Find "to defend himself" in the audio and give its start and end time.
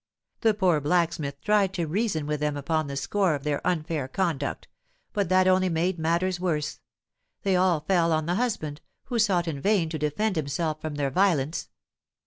9.89-10.81